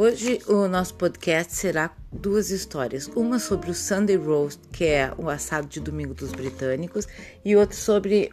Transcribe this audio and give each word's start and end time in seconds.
Hoje 0.00 0.38
o 0.46 0.68
nosso 0.68 0.94
podcast 0.94 1.52
será 1.52 1.90
duas 2.12 2.52
histórias. 2.52 3.08
Uma 3.16 3.40
sobre 3.40 3.68
o 3.68 3.74
Sunday 3.74 4.14
Roast, 4.14 4.60
que 4.70 4.84
é 4.84 5.12
o 5.18 5.28
assado 5.28 5.66
de 5.66 5.80
domingo 5.80 6.14
dos 6.14 6.30
britânicos, 6.30 7.08
e 7.44 7.56
outra 7.56 7.76
sobre 7.76 8.32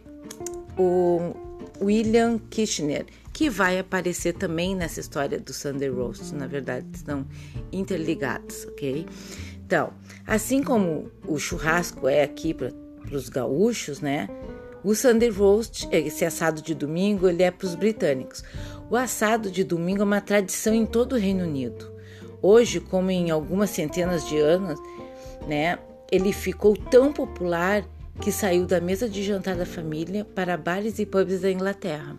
o 0.78 1.34
William 1.80 2.38
Kitchener, 2.38 3.04
que 3.32 3.50
vai 3.50 3.80
aparecer 3.80 4.34
também 4.34 4.76
nessa 4.76 5.00
história 5.00 5.40
do 5.40 5.52
Sunday 5.52 5.88
Roast. 5.88 6.32
Na 6.36 6.46
verdade, 6.46 6.86
estão 6.94 7.26
interligados, 7.72 8.64
ok? 8.66 9.04
Então, 9.66 9.92
assim 10.24 10.62
como 10.62 11.10
o 11.26 11.36
churrasco 11.36 12.06
é 12.06 12.22
aqui 12.22 12.54
para 12.54 12.70
os 13.10 13.28
gaúchos, 13.28 14.00
né? 14.00 14.28
O 14.84 14.94
Sunday 14.94 15.30
Roast, 15.30 15.88
esse 15.90 16.24
assado 16.24 16.62
de 16.62 16.74
domingo, 16.74 17.28
ele 17.28 17.42
é 17.42 17.50
para 17.50 17.66
os 17.66 17.74
britânicos. 17.74 18.44
O 18.88 18.96
assado 18.96 19.50
de 19.50 19.64
domingo 19.64 20.02
é 20.02 20.04
uma 20.04 20.20
tradição 20.20 20.72
em 20.72 20.86
todo 20.86 21.14
o 21.14 21.18
Reino 21.18 21.44
Unido. 21.44 21.92
Hoje, 22.40 22.78
como 22.78 23.10
em 23.10 23.30
algumas 23.30 23.70
centenas 23.70 24.28
de 24.28 24.38
anos, 24.38 24.78
né, 25.48 25.78
ele 26.10 26.32
ficou 26.32 26.76
tão 26.76 27.12
popular 27.12 27.84
que 28.20 28.30
saiu 28.30 28.66
da 28.66 28.80
mesa 28.80 29.08
de 29.08 29.22
jantar 29.22 29.56
da 29.56 29.66
família 29.66 30.24
para 30.24 30.56
bares 30.56 30.98
e 30.98 31.06
pubs 31.06 31.40
da 31.40 31.50
Inglaterra. 31.50 32.18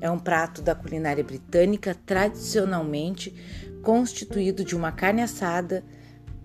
É 0.00 0.10
um 0.10 0.18
prato 0.18 0.62
da 0.62 0.74
culinária 0.74 1.24
britânica 1.24 1.96
tradicionalmente 2.06 3.34
constituído 3.82 4.64
de 4.64 4.76
uma 4.76 4.92
carne 4.92 5.22
assada, 5.22 5.84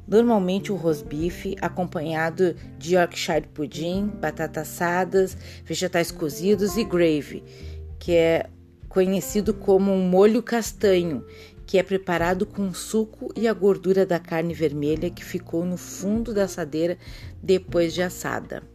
normalmente 0.08 0.72
o 0.72 0.76
rosbife, 0.76 1.56
acompanhado 1.62 2.56
de 2.78 2.96
Yorkshire 2.96 3.48
pudim, 3.48 4.08
batatas 4.08 4.70
assadas, 4.70 5.38
vegetais 5.66 6.12
cozidos 6.12 6.78
e 6.78 6.84
gravy, 6.84 7.44
que 8.00 8.14
é 8.14 8.50
conhecido 8.90 9.54
como 9.54 9.92
um 9.92 10.08
molho 10.08 10.44
castanho, 10.44 11.26
que 11.66 11.78
é 11.78 11.84
preparado 11.84 12.46
com 12.46 12.74
suco 12.74 13.32
e 13.36 13.48
a 13.48 13.54
gordura 13.54 14.06
da 14.06 14.20
carne 14.20 14.54
vermelha 14.54 15.10
que 15.10 15.24
ficou 15.24 15.66
no 15.66 15.78
fundo 15.78 16.34
da 16.34 16.44
assadeira 16.44 16.98
depois 17.42 17.94
de 17.94 18.02
assada. 18.02 18.73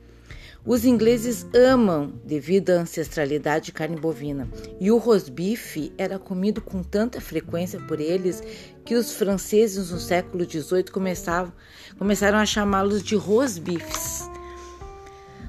Os 0.68 0.84
ingleses 0.84 1.46
amam 1.54 2.12
devido 2.22 2.68
à 2.68 2.74
ancestralidade 2.74 3.64
de 3.64 3.72
carne 3.72 3.96
bovina, 3.96 4.46
e 4.78 4.90
o 4.90 4.98
rosbife 4.98 5.90
era 5.96 6.18
comido 6.18 6.60
com 6.60 6.82
tanta 6.82 7.22
frequência 7.22 7.80
por 7.80 7.98
eles 7.98 8.42
que 8.84 8.94
os 8.94 9.14
franceses 9.14 9.90
no 9.90 9.98
século 9.98 10.44
XVIII 10.44 10.84
começavam, 10.92 11.54
começaram 11.98 12.36
a 12.36 12.44
chamá-los 12.44 13.02
de 13.02 13.16
rosbifes. 13.16 14.28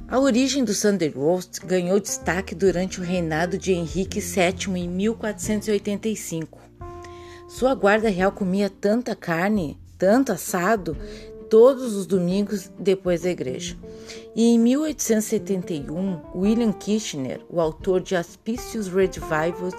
A 0.07 0.17
origem 0.17 0.63
do 0.63 0.73
Sunday 0.73 1.09
Roast 1.09 1.65
ganhou 1.65 1.99
destaque 1.99 2.55
durante 2.55 3.01
o 3.01 3.03
reinado 3.03 3.57
de 3.57 3.73
Henrique 3.73 4.21
VII 4.21 4.73
em 4.77 4.87
1485. 4.87 6.59
Sua 7.49 7.75
guarda 7.75 8.07
real 8.07 8.31
comia 8.31 8.69
tanta 8.69 9.13
carne, 9.17 9.77
tanto 9.97 10.31
assado, 10.31 10.95
todos 11.49 11.95
os 11.95 12.05
domingos 12.05 12.71
depois 12.77 13.21
da 13.23 13.29
igreja. 13.29 13.75
E 14.35 14.53
em 14.53 14.59
1871, 14.59 16.21
William 16.35 16.71
Kitchener, 16.71 17.41
o 17.49 17.59
autor 17.59 18.01
de 18.01 18.15
Auspicious 18.15 18.87
Revivals 18.87 19.73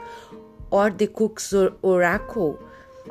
or 0.70 0.92
the 0.92 1.06
Cook's 1.06 1.52
Oracle, 1.82 2.56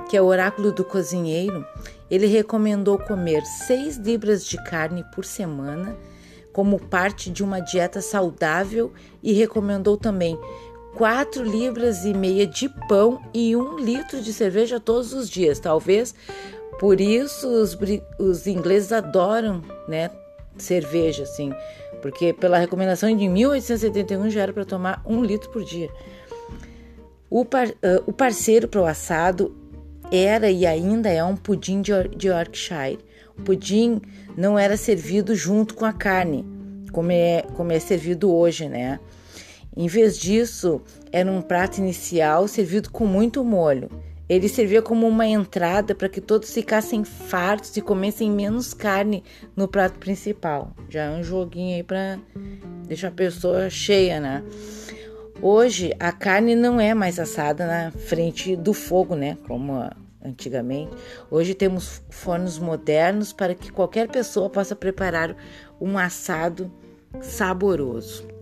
que 0.10 0.18
é 0.18 0.22
o 0.22 0.26
oráculo 0.26 0.72
do 0.72 0.84
cozinheiro, 0.84 1.66
ele 2.10 2.28
recomendou 2.28 2.98
comer 2.98 3.46
6 3.46 3.98
libras 3.98 4.46
de 4.46 4.62
carne 4.64 5.04
por 5.14 5.26
semana 5.26 5.98
como 6.52 6.80
parte 6.80 7.30
de 7.30 7.44
uma 7.44 7.60
dieta 7.60 8.02
saudável 8.02 8.92
e 9.22 9.34
recomendou 9.34 9.96
também 9.96 10.38
4 11.00 11.46
libras 11.46 12.04
e 12.04 12.14
meia 12.14 12.46
de 12.46 12.68
pão 12.90 13.22
e 13.34 13.56
1 13.56 13.80
litro 13.80 14.22
de 14.22 14.34
cerveja 14.34 14.82
todos 14.82 15.14
os 15.14 15.30
dias. 15.30 15.58
Talvez 15.58 16.14
por 16.78 17.00
isso 17.00 17.48
os, 17.48 17.78
os 18.20 18.46
ingleses 18.46 18.92
adoram, 18.92 19.64
né, 19.88 20.12
cerveja, 20.58 21.24
assim, 21.24 21.54
porque 22.02 22.34
pela 22.34 22.58
recomendação 22.58 23.16
de 23.16 23.30
1871 23.30 24.30
já 24.30 24.42
era 24.42 24.52
para 24.52 24.66
tomar 24.66 25.02
um 25.06 25.24
litro 25.24 25.50
por 25.52 25.64
dia. 25.64 25.90
O, 27.30 27.46
par, 27.46 27.70
uh, 27.70 28.04
o 28.06 28.12
parceiro 28.12 28.68
para 28.68 28.82
o 28.82 28.86
assado 28.86 29.56
era 30.12 30.52
e 30.52 30.66
ainda 30.66 31.08
é 31.08 31.24
um 31.24 31.38
pudim 31.38 31.82
de, 31.82 31.94
de 32.10 32.28
Yorkshire. 32.28 33.00
O 33.38 33.42
pudim 33.44 34.02
não 34.36 34.60
era 34.60 34.76
servido 34.76 35.34
junto 35.34 35.76
com 35.76 35.86
a 35.86 35.94
carne, 35.94 36.46
como 36.92 37.10
é, 37.10 37.46
como 37.56 37.72
é 37.72 37.80
servido 37.80 38.36
hoje, 38.36 38.68
né? 38.68 39.00
Em 39.80 39.88
vez 39.88 40.18
disso, 40.18 40.82
era 41.10 41.32
um 41.32 41.42
prato 41.42 41.78
inicial 41.78 42.50
servido 42.50 42.90
com 42.90 43.06
muito 43.06 43.46
molho. 43.46 43.90
Ele 44.28 44.50
servia 44.50 44.82
como 44.82 45.08
uma 45.08 45.26
entrada 45.26 45.96
para 45.96 46.10
que 46.10 46.20
todos 46.20 46.54
ficassem 46.54 47.06
fartos 47.06 47.78
e 47.78 47.82
comessem 47.82 48.30
menos 48.30 48.74
carne 48.74 49.24
no 49.56 49.70
prato 49.70 49.98
principal. 49.98 50.76
Já 50.90 51.06
é 51.06 51.10
um 51.12 51.24
joguinho 51.24 51.78
aí 51.78 51.84
para 51.84 52.20
deixar 52.86 53.08
a 53.08 53.12
pessoa 53.12 53.70
cheia, 53.70 54.20
né? 54.20 54.44
Hoje 55.42 55.96
a 55.98 56.12
carne 56.12 56.58
não 56.58 56.78
é 56.82 56.94
mais 56.94 57.18
assada 57.18 57.66
na 57.66 57.92
frente 57.92 58.58
do 58.58 58.74
fogo, 58.74 59.16
né? 59.16 59.38
Como 59.48 59.90
antigamente. 60.22 60.92
Hoje 61.32 61.54
temos 61.54 62.04
fornos 62.10 62.60
modernos 62.60 63.32
para 63.32 63.56
que 63.56 63.72
qualquer 63.72 64.10
pessoa 64.10 64.50
possa 64.50 64.76
preparar 64.76 65.38
um 65.80 65.98
assado 65.98 66.70
saboroso. 67.22 68.39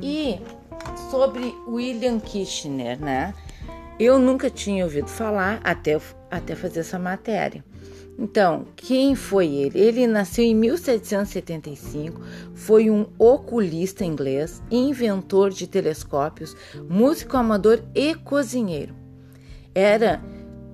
E 0.00 0.40
sobre 1.10 1.54
William 1.66 2.20
Kitchener, 2.20 3.00
né? 3.00 3.34
Eu 3.98 4.18
nunca 4.18 4.48
tinha 4.48 4.84
ouvido 4.84 5.08
falar 5.08 5.60
até, 5.64 6.00
até 6.30 6.54
fazer 6.54 6.80
essa 6.80 6.98
matéria. 6.98 7.64
Então, 8.18 8.66
quem 8.74 9.14
foi 9.14 9.46
ele? 9.46 9.78
Ele 9.78 10.06
nasceu 10.06 10.44
em 10.44 10.54
1775, 10.54 12.20
foi 12.52 12.90
um 12.90 13.06
oculista 13.16 14.04
inglês, 14.04 14.60
inventor 14.70 15.50
de 15.50 15.68
telescópios, 15.68 16.56
músico 16.88 17.36
amador 17.36 17.80
e 17.94 18.16
cozinheiro. 18.16 18.92
Era, 19.72 20.20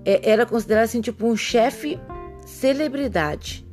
é, 0.07 0.31
era 0.31 0.47
considerado 0.47 0.85
assim, 0.85 1.03
tipo 1.03 1.27
um 1.27 1.37
chefe 1.37 2.01
celebridade. 2.47 3.64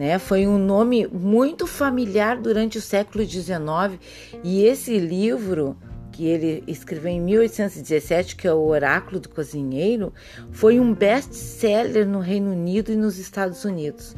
Né? 0.00 0.18
Foi 0.18 0.46
um 0.46 0.56
nome 0.56 1.06
muito 1.08 1.66
familiar 1.66 2.38
durante 2.38 2.78
o 2.78 2.80
século 2.80 3.22
XIX 3.22 4.00
e 4.42 4.64
esse 4.64 4.98
livro 4.98 5.76
que 6.10 6.24
ele 6.24 6.64
escreveu 6.66 7.12
em 7.12 7.20
1817, 7.20 8.34
que 8.34 8.48
é 8.48 8.52
o 8.52 8.66
Oráculo 8.66 9.20
do 9.20 9.28
Cozinheiro, 9.28 10.10
foi 10.52 10.80
um 10.80 10.94
best-seller 10.94 12.08
no 12.08 12.18
Reino 12.18 12.50
Unido 12.50 12.90
e 12.90 12.96
nos 12.96 13.18
Estados 13.18 13.62
Unidos. 13.66 14.16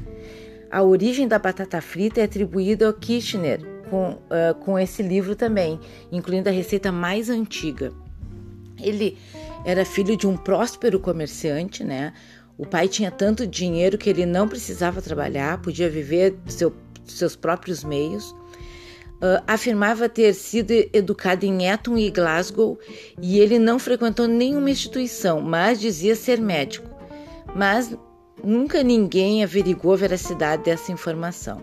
A 0.71 0.85
origem 0.85 1.27
da 1.27 1.37
batata 1.37 1.81
frita 1.81 2.21
é 2.21 2.25
atribuída 2.25 2.87
ao 2.87 2.93
Kitchener, 2.93 3.61
com, 3.91 4.11
uh, 4.13 4.55
com 4.61 4.79
esse 4.79 5.03
livro 5.03 5.35
também, 5.35 5.81
incluindo 6.13 6.49
a 6.49 6.53
receita 6.53 6.93
mais 6.93 7.29
antiga. 7.29 7.93
Ele 8.81 9.19
era 9.65 9.85
filho 9.85 10.17
de 10.17 10.29
um 10.29 10.37
próspero 10.37 11.01
comerciante, 11.01 11.83
né? 11.83 12.13
O 12.59 12.67
pai 12.67 12.89
tinha 12.89 13.11
tanto 13.11 13.47
dinheiro 13.47 13.99
que 13.99 14.11
ele 14.11 14.27
não 14.27 14.47
precisava 14.47 15.03
trabalhar, 15.03 15.61
podia 15.61 15.89
viver 15.89 16.37
seu, 16.47 16.73
seus 17.05 17.35
próprios 17.35 17.83
meios 17.83 18.35
uh, 19.23 19.43
afirmava 19.47 20.09
ter 20.09 20.35
sido 20.35 20.73
educado 20.93 21.47
em 21.47 21.69
Eton 21.69 21.97
e 21.97 22.11
Glasgow 22.11 22.79
e 23.21 23.39
ele 23.39 23.59
não 23.59 23.79
frequentou 23.79 24.27
nenhuma 24.27 24.71
instituição, 24.71 25.41
mas 25.41 25.81
dizia 25.81 26.17
ser 26.17 26.41
médico. 26.41 26.91
Mas 27.55 27.97
nunca 28.43 28.83
ninguém 28.83 29.45
averigou 29.45 29.93
a 29.93 29.97
veracidade 29.97 30.65
dessa 30.65 30.91
informação. 30.91 31.63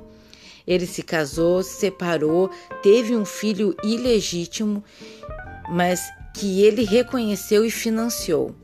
Ele 0.66 0.86
se 0.86 1.04
casou, 1.04 1.62
se 1.64 1.80
separou, 1.80 2.50
teve 2.82 3.16
um 3.16 3.26
filho 3.26 3.76
ilegítimo, 3.84 4.84
mas 5.70 6.02
que 6.34 6.62
ele 6.64 6.86
reconheceu 6.86 7.66
e 7.66 7.72
financiou. 7.72 8.56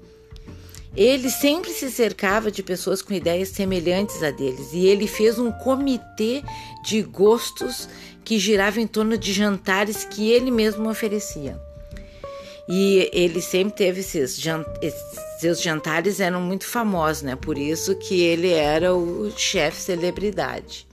Ele 0.96 1.30
sempre 1.30 1.72
se 1.72 1.92
cercava 1.92 2.50
de 2.50 2.64
pessoas 2.64 3.02
com 3.02 3.14
ideias 3.14 3.50
semelhantes 3.50 4.24
a 4.24 4.32
deles 4.32 4.70
e 4.74 4.88
ele 4.88 5.08
fez 5.08 5.38
um 5.38 5.52
comitê 5.52 6.42
de 6.86 7.02
gostos 7.02 7.90
que 8.24 8.40
girava 8.40 8.80
em 8.80 8.88
torno 8.88 9.18
de 9.18 9.34
jantares 9.34 10.06
que 10.06 10.32
ele 10.32 10.50
mesmo 10.50 10.90
oferecia. 10.90 11.60
E 12.68 13.10
ele 13.14 13.42
sempre 13.42 13.76
teve 13.76 14.00
esses, 14.00 14.42
seus 15.40 15.62
jantares 15.62 16.20
eram 16.20 16.42
muito 16.42 16.66
famosos, 16.66 17.22
né? 17.22 17.36
Por 17.36 17.58
isso 17.58 17.96
que 17.96 18.22
ele 18.22 18.52
era 18.52 18.96
o 18.96 19.32
chefe 19.38 19.80
celebridade. 19.80 20.88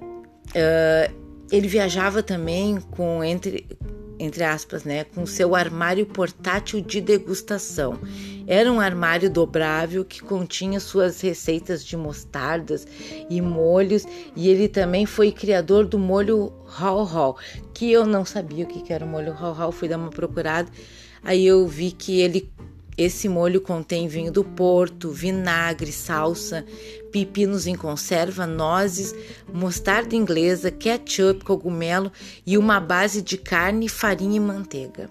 Uh, 0.00 1.14
ele 1.52 1.68
viajava 1.68 2.22
também 2.22 2.80
com 2.80 3.22
entre 3.22 3.66
entre 4.20 4.44
aspas, 4.44 4.84
né, 4.84 5.04
com 5.04 5.24
seu 5.24 5.54
armário 5.54 6.04
portátil 6.04 6.82
de 6.82 7.00
degustação. 7.00 7.98
Era 8.52 8.72
um 8.72 8.80
armário 8.80 9.30
dobrável 9.30 10.04
que 10.04 10.20
continha 10.20 10.80
suas 10.80 11.20
receitas 11.20 11.84
de 11.84 11.96
mostardas 11.96 12.84
e 13.30 13.40
molhos, 13.40 14.04
e 14.34 14.48
ele 14.48 14.66
também 14.66 15.06
foi 15.06 15.30
criador 15.30 15.86
do 15.86 16.00
molho 16.00 16.52
Hall 16.66 17.04
Hall, 17.04 17.36
que 17.72 17.92
eu 17.92 18.04
não 18.04 18.24
sabia 18.24 18.64
o 18.64 18.66
que 18.66 18.92
era 18.92 19.04
o 19.04 19.08
molho 19.08 19.32
Hall 19.32 19.52
Hall, 19.52 19.70
fui 19.70 19.86
dar 19.86 19.98
uma 19.98 20.10
procurada, 20.10 20.68
aí 21.22 21.46
eu 21.46 21.64
vi 21.68 21.92
que 21.92 22.20
ele 22.20 22.50
Esse 22.98 23.28
molho 23.28 23.60
contém 23.60 24.08
vinho 24.08 24.32
do 24.32 24.42
Porto, 24.42 25.10
vinagre, 25.10 25.92
salsa, 25.92 26.66
pepinos 27.12 27.68
em 27.68 27.76
conserva, 27.76 28.46
nozes, 28.46 29.14
mostarda 29.54 30.16
inglesa, 30.16 30.72
ketchup, 30.72 31.44
cogumelo 31.44 32.10
e 32.44 32.58
uma 32.58 32.80
base 32.80 33.22
de 33.22 33.38
carne, 33.38 33.88
farinha 33.88 34.36
e 34.36 34.40
manteiga. 34.40 35.08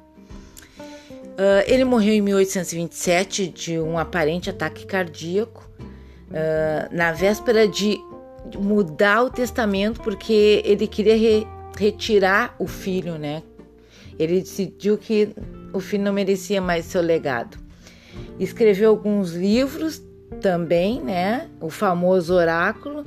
Uh, 1.39 1.63
ele 1.67 1.85
morreu 1.85 2.15
em 2.15 2.21
1827 2.21 3.47
de 3.47 3.79
um 3.79 3.97
aparente 3.97 4.49
ataque 4.49 4.85
cardíaco, 4.85 5.69
uh, 5.79 6.93
na 6.93 7.13
véspera 7.13 7.65
de 7.65 7.97
mudar 8.57 9.23
o 9.23 9.29
testamento, 9.29 10.01
porque 10.01 10.61
ele 10.65 10.85
queria 10.85 11.15
re 11.15 11.47
retirar 11.77 12.53
o 12.59 12.67
filho, 12.67 13.17
né? 13.17 13.41
Ele 14.17 14.41
decidiu 14.41 14.97
que 14.97 15.29
o 15.71 15.79
filho 15.79 16.03
não 16.03 16.11
merecia 16.11 16.59
mais 16.59 16.83
seu 16.83 17.01
legado. 17.01 17.57
Escreveu 18.37 18.89
alguns 18.89 19.31
livros 19.31 20.03
também, 20.41 21.01
né? 21.01 21.47
O 21.61 21.69
famoso 21.69 22.33
oráculo. 22.33 23.05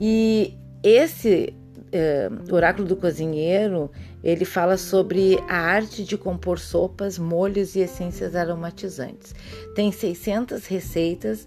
E 0.00 0.54
esse 0.80 1.52
uh, 1.88 2.54
oráculo 2.54 2.86
do 2.86 2.94
cozinheiro, 2.94 3.90
ele 4.28 4.44
fala 4.44 4.76
sobre 4.76 5.38
a 5.48 5.56
arte 5.56 6.04
de 6.04 6.16
compor 6.16 6.58
sopas, 6.58 7.18
molhos 7.18 7.74
e 7.74 7.80
essências 7.80 8.34
aromatizantes. 8.34 9.34
Tem 9.74 9.90
600 9.90 10.66
receitas, 10.66 11.46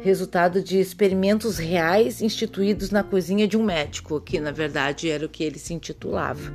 resultado 0.00 0.62
de 0.62 0.78
experimentos 0.78 1.58
reais 1.58 2.20
instituídos 2.20 2.90
na 2.90 3.02
cozinha 3.02 3.46
de 3.46 3.56
um 3.56 3.62
médico, 3.62 4.20
que 4.20 4.40
na 4.40 4.50
verdade 4.50 5.10
era 5.10 5.26
o 5.26 5.28
que 5.28 5.44
ele 5.44 5.58
se 5.58 5.74
intitulava. 5.74 6.50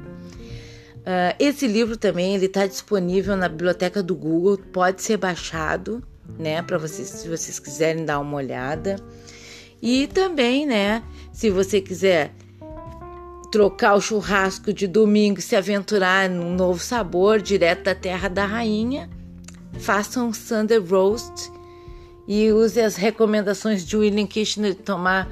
Uh, 0.99 1.33
esse 1.39 1.65
livro 1.65 1.95
também 1.97 2.35
ele 2.35 2.45
está 2.45 2.67
disponível 2.67 3.35
na 3.37 3.47
biblioteca 3.47 4.03
do 4.03 4.15
Google, 4.15 4.57
pode 4.71 5.01
ser 5.01 5.17
baixado, 5.17 6.03
né, 6.37 6.61
para 6.61 6.77
vocês, 6.77 7.07
se 7.07 7.27
vocês 7.27 7.59
quiserem 7.59 8.05
dar 8.05 8.19
uma 8.19 8.37
olhada. 8.37 8.97
E 9.81 10.07
também, 10.07 10.65
né, 10.65 11.01
se 11.31 11.49
você 11.49 11.79
quiser 11.79 12.33
trocar 13.51 13.95
o 13.95 14.01
churrasco 14.01 14.71
de 14.71 14.87
domingo 14.87 15.39
e 15.39 15.41
se 15.41 15.55
aventurar 15.55 16.29
num 16.29 16.55
novo 16.55 16.79
sabor 16.79 17.41
direto 17.41 17.83
da 17.83 17.95
terra 17.95 18.27
da 18.27 18.45
rainha, 18.45 19.09
faça 19.79 20.21
um 20.21 20.33
Sunday 20.33 20.77
Roast 20.77 21.51
e 22.27 22.51
use 22.51 22.79
as 22.79 22.95
recomendações 22.95 23.85
de 23.85 23.97
William 23.97 24.27
Kirchner 24.27 24.73
de 24.73 24.81
tomar 24.81 25.29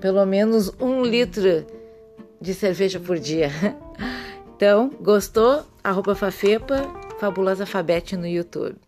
pelo 0.00 0.24
menos 0.26 0.70
um 0.80 1.02
litro 1.02 1.66
de 2.40 2.54
cerveja 2.54 3.00
por 3.00 3.18
dia. 3.18 3.50
Então, 4.56 4.90
gostou? 5.02 5.66
Arroba 5.84 6.14
Fafepa, 6.14 6.82
Fabulosa 7.20 7.64
Alfabete 7.64 8.16
no 8.16 8.26
YouTube. 8.26 8.85